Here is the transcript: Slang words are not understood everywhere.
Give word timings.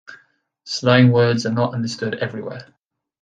Slang 0.63 1.11
words 1.11 1.45
are 1.45 1.51
not 1.53 1.75
understood 1.75 2.15
everywhere. 2.15 2.73